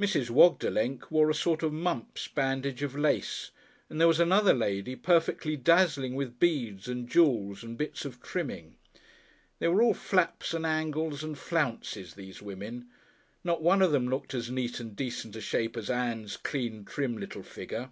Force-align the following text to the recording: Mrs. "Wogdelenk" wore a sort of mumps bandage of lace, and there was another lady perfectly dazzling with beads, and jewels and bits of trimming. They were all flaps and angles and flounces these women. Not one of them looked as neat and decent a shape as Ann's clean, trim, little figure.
Mrs. 0.00 0.30
"Wogdelenk" 0.30 1.10
wore 1.10 1.28
a 1.28 1.34
sort 1.34 1.62
of 1.62 1.70
mumps 1.70 2.28
bandage 2.28 2.82
of 2.82 2.96
lace, 2.96 3.50
and 3.90 4.00
there 4.00 4.08
was 4.08 4.18
another 4.18 4.54
lady 4.54 4.96
perfectly 4.96 5.54
dazzling 5.54 6.14
with 6.14 6.38
beads, 6.38 6.88
and 6.88 7.06
jewels 7.06 7.62
and 7.62 7.76
bits 7.76 8.06
of 8.06 8.22
trimming. 8.22 8.76
They 9.58 9.68
were 9.68 9.82
all 9.82 9.92
flaps 9.92 10.54
and 10.54 10.64
angles 10.64 11.22
and 11.22 11.36
flounces 11.36 12.14
these 12.14 12.40
women. 12.40 12.88
Not 13.44 13.60
one 13.60 13.82
of 13.82 13.92
them 13.92 14.08
looked 14.08 14.32
as 14.32 14.50
neat 14.50 14.80
and 14.80 14.96
decent 14.96 15.36
a 15.36 15.42
shape 15.42 15.76
as 15.76 15.90
Ann's 15.90 16.38
clean, 16.38 16.86
trim, 16.86 17.18
little 17.18 17.42
figure. 17.42 17.90